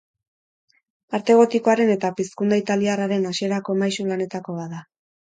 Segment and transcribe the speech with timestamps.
[1.17, 4.81] Arte gotikoaren eta Pizkunde italiarraren hasierako maisu lanetako bat da.